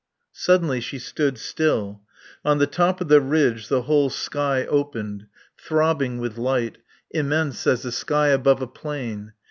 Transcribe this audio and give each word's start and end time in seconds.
Suddenly 0.33 0.79
she 0.81 0.97
stood 0.97 1.37
still. 1.37 2.01
On 2.43 2.57
the 2.57 2.65
top 2.65 3.01
of 3.01 3.07
the 3.07 3.21
ridge 3.21 3.67
the 3.67 3.83
whole 3.83 4.09
sky 4.09 4.65
opened, 4.65 5.27
throbbing 5.59 6.17
with 6.17 6.39
light, 6.39 6.79
immense 7.11 7.67
as 7.67 7.83
the 7.83 7.91
sky 7.91 8.29
above 8.29 8.63
a 8.63 8.67
plain. 8.67 9.33